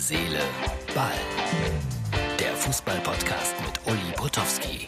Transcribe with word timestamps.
Seele, 0.00 0.40
Ball. 0.94 1.12
Der 2.38 2.56
Fußball-Podcast 2.56 3.54
mit 3.60 3.86
Uli 3.86 4.12
Potowski. 4.16 4.86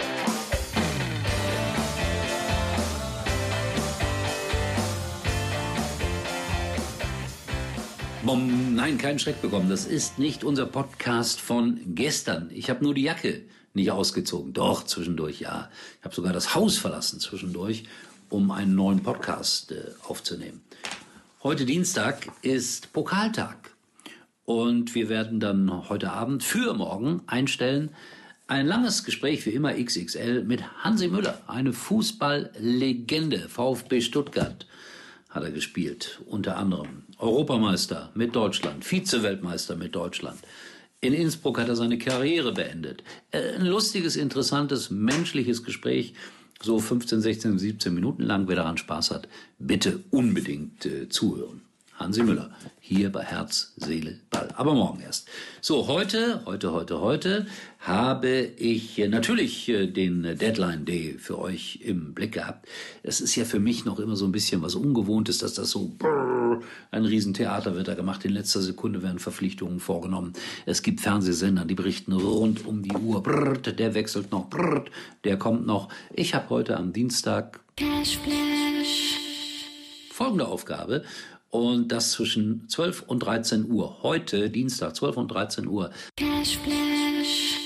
Bom, 8.25 8.75
nein, 8.75 8.97
keinen 8.97 9.19
Schreck 9.19 9.43
bekommen. 9.43 9.69
Das 9.69 9.85
ist 9.85 10.19
nicht 10.19 10.45
unser 10.45 10.65
Podcast 10.65 11.43
von 11.43 11.79
gestern. 11.95 12.49
Ich 12.51 12.71
habe 12.71 12.83
nur 12.83 12.95
die 12.95 13.03
Jacke 13.03 13.43
nicht 13.75 13.91
ausgezogen. 13.91 14.55
Doch, 14.55 14.85
zwischendurch, 14.85 15.41
ja. 15.41 15.69
Ich 15.99 16.05
habe 16.05 16.15
sogar 16.15 16.33
das 16.33 16.55
Haus 16.55 16.79
verlassen 16.79 17.21
zwischendurch, 17.21 17.85
um 18.31 18.51
einen 18.51 18.75
neuen 18.75 19.03
Podcast 19.03 19.73
äh, 19.73 19.91
aufzunehmen. 20.05 20.63
Heute 21.43 21.67
Dienstag 21.67 22.29
ist 22.41 22.95
Pokaltag. 22.95 23.72
Und 24.45 24.95
wir 24.95 25.09
werden 25.09 25.41
dann 25.41 25.89
heute 25.89 26.13
Abend 26.13 26.43
für 26.43 26.75
morgen 26.75 27.23
einstellen 27.27 27.91
ein 28.49 28.67
langes 28.67 29.05
Gespräch 29.05 29.47
wie 29.47 29.51
immer 29.51 29.73
XXL 29.73 30.45
mit 30.45 30.63
Hansi 30.83 31.09
Müller, 31.09 31.41
eine 31.47 31.73
Fußballlegende, 31.73 33.49
VfB 33.49 34.01
Stuttgart 34.01 34.67
hat 35.31 35.43
er 35.45 35.51
gespielt, 35.51 36.21
unter 36.27 36.59
anderem 36.59 37.05
Europameister 37.19 38.11
mit 38.15 38.37
Deutschland, 38.37 38.85
Vize-Weltmeister 38.85 39.77
mit 39.77 39.95
Deutschland. 39.95 40.39
In 41.01 41.15
Innsbruck 41.15 41.59
hat 41.59 41.69
er 41.69 41.77
seine 41.77 41.97
Karriere 41.97 42.53
beendet. 42.53 43.03
Äh, 43.31 43.55
ein 43.55 43.67
lustiges, 43.67 44.17
interessantes, 44.17 44.91
menschliches 44.91 45.65
Gespräch, 45.65 46.13
so 46.61 46.79
15, 46.79 47.23
16, 47.23 47.59
17 47.59 47.95
Minuten 47.95 48.23
lang. 48.23 48.47
Wer 48.47 48.57
daran 48.57 48.77
Spaß 48.77 49.11
hat, 49.11 49.29
bitte 49.59 50.01
unbedingt 50.11 50.85
äh, 50.85 51.09
zuhören. 51.09 51.63
Hansi 52.03 52.25
Müller, 52.25 52.51
hier 52.81 53.13
bei 53.13 53.23
Herz, 53.23 53.75
Seele, 53.77 54.19
Ball. 54.29 54.49
Aber 54.57 54.75
morgen 54.75 55.01
erst. 55.01 55.29
So, 55.61 55.87
heute, 55.87 56.43
heute, 56.47 56.73
heute, 56.73 57.01
heute 57.01 57.47
habe 57.79 58.29
ich 58.29 58.99
natürlich 59.09 59.69
äh, 59.69 59.87
den 59.87 60.23
Deadline 60.37 60.85
Day 60.85 61.15
für 61.17 61.39
euch 61.39 61.79
im 61.85 62.13
Blick 62.13 62.33
gehabt. 62.33 62.67
Es 63.05 63.21
ist 63.21 63.37
ja 63.37 63.45
für 63.45 63.61
mich 63.61 63.85
noch 63.85 64.01
immer 64.01 64.17
so 64.17 64.25
ein 64.25 64.33
bisschen 64.33 64.63
was 64.63 64.75
Ungewohntes, 64.75 65.39
dass 65.39 65.55
das 65.55 65.71
so 65.71 65.93
ein 66.91 67.05
Riesentheater 67.05 67.77
wird 67.77 67.87
da 67.87 67.95
gemacht. 67.95 68.25
In 68.25 68.33
letzter 68.33 68.63
Sekunde 68.63 69.05
werden 69.05 69.21
Verpflichtungen 69.21 69.79
vorgenommen. 69.79 70.33
Es 70.67 70.83
gibt 70.83 71.01
Fernsehsender, 71.01 71.65
die 71.65 71.77
berichten 71.77 72.13
rund 72.13 72.67
um 72.67 72.83
die 72.83 72.97
Uhr. 72.97 73.23
Der 73.79 73.95
wechselt 73.95 74.33
noch, 74.33 74.49
der 75.23 75.39
kommt 75.39 75.67
noch. 75.67 75.89
Ich 76.13 76.35
habe 76.35 76.51
heute 76.51 76.77
am 76.77 76.93
Dienstag 76.93 77.61
Cashflash. 77.77 79.19
folgende 80.11 80.49
Aufgabe 80.49 81.05
und 81.53 81.89
das 81.89 82.13
zwischen 82.13 82.67
12 82.69 83.03
und 83.03 83.21
13 83.21 83.71
Uhr. 83.71 84.03
Heute, 84.03 84.49
Dienstag, 84.49 84.97
12 84.97 85.19
und 85.19 85.29
13 85.29 85.69
Uhr. 85.69 85.91
Cashflash. 86.17 87.59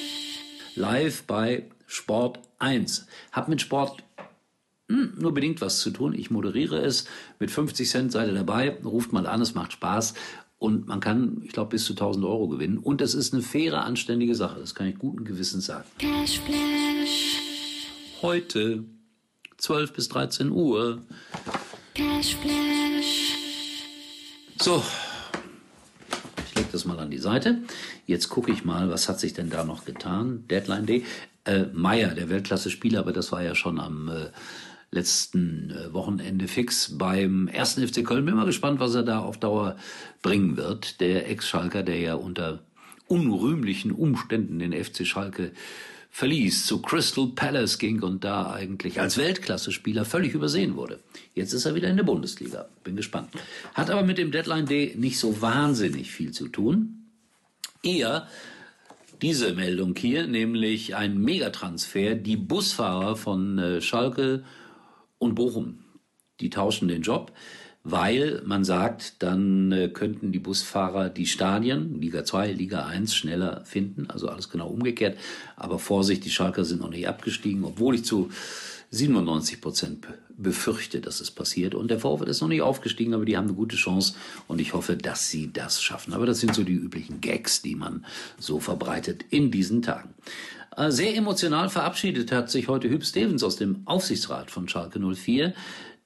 Live 0.74 1.22
bei 1.22 1.70
Sport 1.86 2.40
1. 2.58 3.06
Hab 3.30 3.48
mit 3.48 3.60
Sport 3.60 4.02
hm, 4.88 5.14
nur 5.18 5.32
bedingt 5.32 5.60
was 5.60 5.78
zu 5.78 5.90
tun. 5.90 6.14
Ich 6.14 6.32
moderiere 6.32 6.78
es. 6.78 7.06
Mit 7.38 7.52
50 7.52 7.88
Cent 7.88 8.12
seid 8.12 8.26
ihr 8.28 8.34
dabei. 8.34 8.76
Ruft 8.84 9.12
mal 9.12 9.26
an, 9.26 9.40
es 9.40 9.54
macht 9.54 9.72
Spaß. 9.72 10.14
Und 10.58 10.88
man 10.88 10.98
kann, 10.98 11.40
ich 11.44 11.52
glaube, 11.52 11.70
bis 11.70 11.84
zu 11.84 11.92
1000 11.92 12.24
Euro 12.24 12.48
gewinnen. 12.48 12.78
Und 12.78 13.00
es 13.00 13.14
ist 13.14 13.34
eine 13.34 13.42
faire, 13.42 13.84
anständige 13.84 14.34
Sache. 14.34 14.58
Das 14.58 14.74
kann 14.74 14.88
ich 14.88 14.98
guten 14.98 15.24
Gewissens 15.24 15.66
sagen. 15.66 15.88
Cashflash. 15.98 17.38
Heute, 18.20 18.82
12 19.58 19.92
bis 19.92 20.08
13 20.08 20.50
Uhr. 20.50 21.02
Cashflash. 21.94 23.35
So, 24.66 24.82
ich 26.44 26.56
lege 26.56 26.70
das 26.72 26.84
mal 26.86 26.98
an 26.98 27.08
die 27.08 27.18
Seite. 27.18 27.58
Jetzt 28.04 28.30
gucke 28.30 28.50
ich 28.50 28.64
mal, 28.64 28.90
was 28.90 29.08
hat 29.08 29.20
sich 29.20 29.32
denn 29.32 29.48
da 29.48 29.62
noch 29.62 29.84
getan? 29.84 30.42
Deadline 30.48 30.86
Day. 30.86 31.04
Äh, 31.44 31.66
Meier, 31.72 32.16
der 32.16 32.28
Weltklasse-Spieler, 32.28 32.98
aber 32.98 33.12
das 33.12 33.30
war 33.30 33.44
ja 33.44 33.54
schon 33.54 33.78
am 33.78 34.08
äh, 34.08 34.26
letzten 34.90 35.70
äh, 35.70 35.92
Wochenende 35.92 36.48
fix 36.48 36.98
beim 36.98 37.46
ersten 37.46 37.86
FC 37.86 38.04
Köln. 38.04 38.24
Bin 38.24 38.34
mal 38.34 38.44
gespannt, 38.44 38.80
was 38.80 38.96
er 38.96 39.04
da 39.04 39.20
auf 39.20 39.38
Dauer 39.38 39.76
bringen 40.20 40.56
wird. 40.56 41.00
Der 41.00 41.30
Ex-Schalker, 41.30 41.84
der 41.84 42.00
ja 42.00 42.14
unter 42.16 42.58
unrühmlichen 43.06 43.92
Umständen 43.92 44.58
den 44.58 44.72
FC 44.72 45.06
Schalke 45.06 45.52
verließ, 46.16 46.64
zu 46.64 46.80
Crystal 46.80 47.26
Palace 47.26 47.76
ging 47.78 48.02
und 48.02 48.24
da 48.24 48.50
eigentlich 48.50 48.98
als 48.98 49.18
Weltklasse-Spieler 49.18 50.06
völlig 50.06 50.32
übersehen 50.32 50.74
wurde. 50.74 51.00
Jetzt 51.34 51.52
ist 51.52 51.66
er 51.66 51.74
wieder 51.74 51.90
in 51.90 51.98
der 51.98 52.04
Bundesliga. 52.04 52.70
Bin 52.82 52.96
gespannt. 52.96 53.28
Hat 53.74 53.90
aber 53.90 54.02
mit 54.02 54.16
dem 54.16 54.30
Deadline 54.30 54.64
Day 54.64 54.94
nicht 54.96 55.18
so 55.18 55.42
wahnsinnig 55.42 56.10
viel 56.10 56.30
zu 56.30 56.48
tun. 56.48 57.10
Eher 57.82 58.28
diese 59.20 59.52
Meldung 59.52 59.94
hier, 59.94 60.26
nämlich 60.26 60.96
ein 60.96 61.18
Megatransfer. 61.18 62.14
Die 62.14 62.38
Busfahrer 62.38 63.16
von 63.16 63.58
äh, 63.58 63.80
Schalke 63.82 64.42
und 65.18 65.34
Bochum, 65.34 65.80
die 66.40 66.48
tauschen 66.48 66.88
den 66.88 67.02
Job 67.02 67.30
weil 67.88 68.42
man 68.44 68.64
sagt, 68.64 69.22
dann 69.22 69.70
äh, 69.70 69.88
könnten 69.88 70.32
die 70.32 70.40
Busfahrer 70.40 71.08
die 71.08 71.26
Stadien, 71.26 72.00
Liga 72.00 72.24
2, 72.24 72.50
Liga 72.50 72.84
1, 72.84 73.14
schneller 73.14 73.64
finden, 73.64 74.10
also 74.10 74.28
alles 74.28 74.50
genau 74.50 74.66
umgekehrt. 74.68 75.16
Aber 75.54 75.78
Vorsicht, 75.78 76.24
die 76.24 76.30
Schalker 76.30 76.64
sind 76.64 76.80
noch 76.80 76.90
nicht 76.90 77.06
abgestiegen, 77.06 77.62
obwohl 77.62 77.94
ich 77.94 78.04
zu 78.04 78.28
97 78.90 79.60
Prozent 79.60 80.08
befürchte, 80.36 81.00
dass 81.00 81.20
es 81.20 81.30
passiert. 81.30 81.76
Und 81.76 81.88
der 81.88 82.00
VfL 82.00 82.28
ist 82.28 82.40
noch 82.40 82.48
nicht 82.48 82.62
aufgestiegen, 82.62 83.14
aber 83.14 83.24
die 83.24 83.36
haben 83.36 83.46
eine 83.46 83.56
gute 83.56 83.76
Chance 83.76 84.14
und 84.48 84.60
ich 84.60 84.74
hoffe, 84.74 84.96
dass 84.96 85.30
sie 85.30 85.52
das 85.52 85.80
schaffen. 85.80 86.12
Aber 86.12 86.26
das 86.26 86.40
sind 86.40 86.56
so 86.56 86.64
die 86.64 86.74
üblichen 86.74 87.20
Gags, 87.20 87.62
die 87.62 87.76
man 87.76 88.04
so 88.36 88.58
verbreitet 88.58 89.24
in 89.30 89.52
diesen 89.52 89.82
Tagen. 89.82 90.12
Äh, 90.76 90.90
sehr 90.90 91.14
emotional 91.14 91.68
verabschiedet 91.68 92.32
hat 92.32 92.50
sich 92.50 92.66
heute 92.66 92.90
Hüb 92.90 93.04
Stevens 93.04 93.44
aus 93.44 93.54
dem 93.54 93.82
Aufsichtsrat 93.84 94.50
von 94.50 94.68
Schalke 94.68 94.98
04 94.98 95.54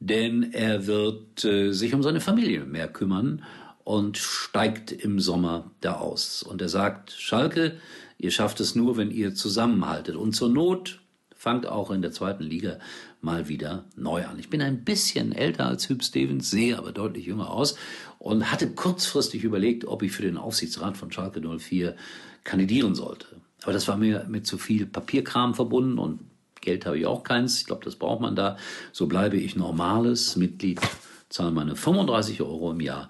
denn 0.00 0.53
er 0.53 0.87
wird 0.87 1.44
äh, 1.44 1.72
sich 1.72 1.94
um 1.94 2.03
seine 2.03 2.21
Familie 2.21 2.65
mehr 2.65 2.88
kümmern 2.88 3.43
und 3.84 4.19
steigt 4.19 4.93
im 4.93 5.21
Sommer 5.21 5.71
da 5.81 5.94
aus. 5.97 6.43
Und 6.43 6.62
er 6.62 6.69
sagt, 6.69 7.12
Schalke, 7.12 7.77
ihr 8.19 8.31
schafft 8.31 8.60
es 8.60 8.75
nur, 8.75 8.97
wenn 8.97 9.10
ihr 9.10 9.34
zusammenhaltet. 9.34 10.16
Und 10.16 10.33
zur 10.34 10.49
Not 10.49 11.00
fangt 11.34 11.66
auch 11.66 11.91
in 11.91 12.03
der 12.03 12.12
zweiten 12.12 12.44
Liga 12.44 12.78
mal 13.21 13.49
wieder 13.49 13.84
neu 13.97 14.25
an. 14.27 14.39
Ich 14.39 14.50
bin 14.50 14.62
ein 14.62 14.84
bisschen 14.84 15.33
älter 15.33 15.66
als 15.66 15.89
Hüb 15.89 16.03
Stevens, 16.03 16.50
sehe 16.50 16.78
aber 16.78 16.93
deutlich 16.93 17.27
jünger 17.27 17.50
aus 17.50 17.77
und 18.19 18.50
hatte 18.50 18.71
kurzfristig 18.71 19.44
überlegt, 19.44 19.84
ob 19.84 20.03
ich 20.03 20.12
für 20.12 20.22
den 20.22 20.37
Aufsichtsrat 20.37 20.97
von 20.97 21.12
Schalke 21.12 21.41
04 21.41 21.97
kandidieren 22.44 22.94
sollte. 22.94 23.27
Aber 23.62 23.72
das 23.72 23.89
war 23.89 23.97
mir 23.97 24.25
mit 24.28 24.47
zu 24.47 24.56
viel 24.56 24.87
Papierkram 24.87 25.55
verbunden 25.55 25.99
und 25.99 26.21
Geld 26.60 26.87
habe 26.87 26.98
ich 26.98 27.06
auch 27.06 27.22
keins. 27.22 27.60
Ich 27.60 27.66
glaube, 27.66 27.84
das 27.84 27.97
braucht 27.97 28.21
man 28.21 28.37
da. 28.37 28.56
So 28.93 29.06
bleibe 29.06 29.37
ich 29.37 29.56
normales 29.56 30.37
Mitglied, 30.37 30.81
zahle 31.28 31.50
meine 31.50 31.76
35 31.76 32.43
Euro 32.43 32.72
im 32.72 32.81
Jahr 32.81 33.09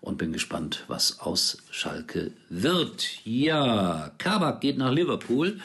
und 0.00 0.18
bin 0.18 0.32
gespannt, 0.32 0.84
was 0.86 1.20
aus 1.20 1.58
Schalke 1.70 2.32
wird. 2.50 3.24
Ja, 3.24 4.12
Kabak 4.18 4.60
geht 4.60 4.76
nach 4.76 4.92
Liverpool. 4.92 5.60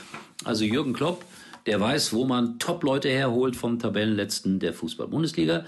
Also 0.46 0.64
Jürgen 0.64 0.94
Klopp, 0.94 1.26
der 1.66 1.82
weiß, 1.82 2.14
wo 2.14 2.24
man 2.24 2.58
Top-Leute 2.58 3.10
herholt 3.10 3.58
vom 3.58 3.80
Tabellenletzten 3.80 4.60
der 4.60 4.74
Fußball-Bundesliga. 4.74 5.66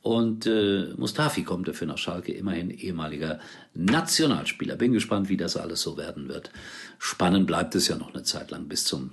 Und 0.00 0.46
äh, 0.46 0.92
Mustafi 0.96 1.44
kommt 1.44 1.68
dafür 1.68 1.86
nach 1.86 1.98
Schalke, 1.98 2.32
immerhin 2.32 2.70
ehemaliger 2.70 3.40
Nationalspieler. 3.74 4.76
Bin 4.76 4.92
gespannt, 4.92 5.28
wie 5.28 5.36
das 5.36 5.56
alles 5.56 5.82
so 5.82 5.96
werden 5.96 6.28
wird. 6.28 6.50
Spannend 6.98 7.46
bleibt 7.46 7.74
es 7.74 7.88
ja 7.88 7.96
noch 7.96 8.12
eine 8.12 8.22
Zeit 8.22 8.50
lang 8.50 8.68
bis 8.68 8.84
zum 8.84 9.12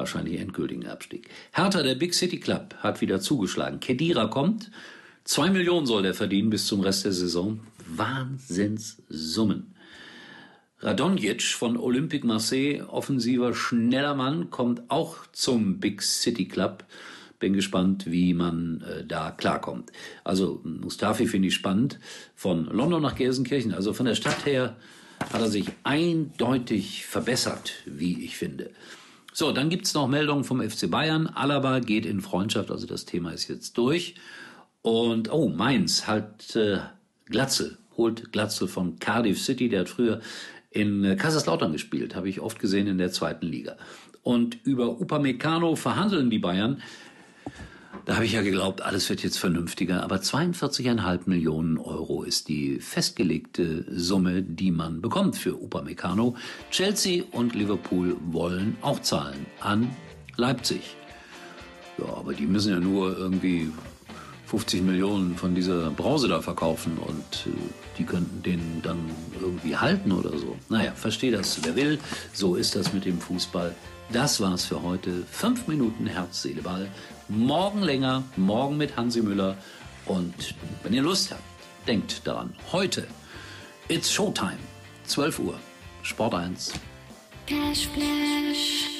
wahrscheinlich 0.00 0.40
endgültigen 0.40 0.86
Abstieg. 0.86 1.28
Hertha, 1.52 1.82
der 1.82 1.94
Big 1.94 2.14
City 2.14 2.40
Club, 2.40 2.74
hat 2.78 3.00
wieder 3.00 3.20
zugeschlagen. 3.20 3.80
Kedira 3.80 4.26
kommt. 4.26 4.70
Zwei 5.24 5.50
Millionen 5.50 5.86
soll 5.86 6.04
er 6.04 6.14
verdienen 6.14 6.50
bis 6.50 6.66
zum 6.66 6.80
Rest 6.80 7.04
der 7.04 7.12
Saison. 7.12 7.60
Wahnsinnssummen. 7.86 9.74
Radonjic 10.80 11.42
von 11.42 11.76
Olympique 11.76 12.26
Marseille, 12.26 12.82
offensiver, 12.88 13.54
schneller 13.54 14.14
Mann, 14.14 14.50
kommt 14.50 14.82
auch 14.88 15.18
zum 15.32 15.78
Big 15.78 16.02
City 16.02 16.48
Club. 16.48 16.84
Bin 17.38 17.52
gespannt, 17.52 18.10
wie 18.10 18.32
man 18.32 18.82
äh, 18.82 19.04
da 19.04 19.30
klarkommt. 19.30 19.92
Also 20.24 20.60
Mustafi 20.64 21.26
finde 21.26 21.48
ich 21.48 21.54
spannend. 21.54 21.98
Von 22.34 22.64
London 22.64 23.02
nach 23.02 23.14
Gelsenkirchen, 23.14 23.74
also 23.74 23.92
von 23.92 24.06
der 24.06 24.14
Stadt 24.14 24.46
her, 24.46 24.76
hat 25.32 25.40
er 25.40 25.48
sich 25.48 25.66
eindeutig 25.84 27.04
verbessert, 27.06 27.74
wie 27.84 28.24
ich 28.24 28.36
finde. 28.36 28.70
So, 29.32 29.52
dann 29.52 29.68
gibt's 29.68 29.94
noch 29.94 30.08
Meldungen 30.08 30.44
vom 30.44 30.60
FC 30.60 30.90
Bayern. 30.90 31.28
Alaba 31.28 31.78
geht 31.78 32.04
in 32.04 32.20
Freundschaft, 32.20 32.70
also 32.70 32.86
das 32.86 33.04
Thema 33.04 33.32
ist 33.32 33.48
jetzt 33.48 33.78
durch. 33.78 34.16
Und, 34.82 35.30
oh, 35.32 35.48
Mainz 35.48 36.06
hat 36.06 36.56
äh, 36.56 36.78
Glatzel, 37.26 37.78
holt 37.96 38.32
Glatzel 38.32 38.66
von 38.66 38.98
Cardiff 38.98 39.40
City, 39.40 39.68
der 39.68 39.80
hat 39.80 39.88
früher 39.88 40.20
in 40.70 41.04
äh, 41.04 41.16
Kaiserslautern 41.16 41.72
gespielt, 41.72 42.14
habe 42.16 42.28
ich 42.28 42.40
oft 42.40 42.58
gesehen 42.58 42.86
in 42.86 42.98
der 42.98 43.12
zweiten 43.12 43.46
Liga. 43.46 43.76
Und 44.22 44.58
über 44.64 45.00
Upamecano 45.00 45.76
verhandeln 45.76 46.30
die 46.30 46.38
Bayern. 46.38 46.82
Da 48.10 48.16
habe 48.16 48.26
ich 48.26 48.32
ja 48.32 48.42
geglaubt, 48.42 48.82
alles 48.82 49.08
wird 49.08 49.22
jetzt 49.22 49.38
vernünftiger. 49.38 50.02
Aber 50.02 50.16
42,5 50.16 51.20
Millionen 51.26 51.78
Euro 51.78 52.24
ist 52.24 52.48
die 52.48 52.80
festgelegte 52.80 53.84
Summe, 53.88 54.42
die 54.42 54.72
man 54.72 55.00
bekommt 55.00 55.36
für 55.36 55.54
Upamecano. 55.54 56.34
Chelsea 56.72 57.22
und 57.30 57.54
Liverpool 57.54 58.16
wollen 58.32 58.76
auch 58.82 58.98
zahlen 58.98 59.46
an 59.60 59.94
Leipzig. 60.34 60.96
Ja, 61.98 62.06
aber 62.16 62.34
die 62.34 62.46
müssen 62.46 62.72
ja 62.72 62.80
nur 62.80 63.16
irgendwie 63.16 63.70
50 64.50 64.82
Millionen 64.82 65.36
von 65.36 65.54
dieser 65.54 65.90
Brause 65.90 66.26
da 66.26 66.42
verkaufen 66.42 66.98
und 66.98 67.46
äh, 67.46 67.56
die 67.96 68.04
könnten 68.04 68.42
den 68.42 68.82
dann 68.82 68.98
irgendwie 69.40 69.76
halten 69.76 70.10
oder 70.10 70.36
so. 70.36 70.56
Naja, 70.68 70.90
verstehe 70.92 71.30
das, 71.30 71.60
wer 71.62 71.76
will. 71.76 72.00
So 72.32 72.56
ist 72.56 72.74
das 72.74 72.92
mit 72.92 73.04
dem 73.04 73.20
Fußball. 73.20 73.76
Das 74.12 74.40
war's 74.40 74.64
für 74.64 74.82
heute. 74.82 75.22
Fünf 75.30 75.68
Minuten 75.68 76.08
Herz, 76.08 76.42
Seele, 76.42 76.62
Ball. 76.62 76.88
Morgen 77.28 77.82
länger, 77.82 78.24
morgen 78.34 78.76
mit 78.76 78.96
Hansi 78.96 79.22
Müller. 79.22 79.56
Und 80.06 80.56
wenn 80.82 80.94
ihr 80.94 81.02
Lust 81.02 81.30
habt, 81.30 81.42
denkt 81.86 82.26
daran. 82.26 82.52
Heute, 82.72 83.06
it's 83.86 84.10
Showtime. 84.10 84.58
12 85.04 85.38
Uhr. 85.38 85.54
Sport 86.02 86.34
1. 86.34 86.72
Cashflash. 87.46 88.80
Uli 88.86 88.99